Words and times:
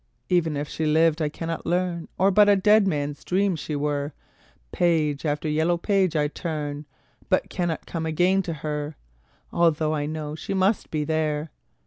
Even 0.29 0.57
if 0.57 0.67
she 0.67 0.87
lived 0.87 1.21
I 1.21 1.29
cannot 1.29 1.63
learn, 1.63 2.07
Or 2.17 2.31
but 2.31 2.49
a 2.49 2.55
dead 2.55 2.87
man's 2.87 3.23
dream 3.23 3.55
she 3.55 3.75
were; 3.75 4.13
Page 4.71 5.27
after 5.27 5.47
yellow 5.47 5.77
page 5.77 6.15
I 6.15 6.27
turn, 6.27 6.85
But 7.29 7.51
cannot 7.51 7.85
come 7.85 8.07
again 8.07 8.41
to 8.41 8.53
her, 8.65 8.95
Although 9.53 9.93
I 9.93 10.07
know 10.07 10.33
she 10.33 10.55
must 10.55 10.89
be 10.89 11.03
there. 11.03 11.51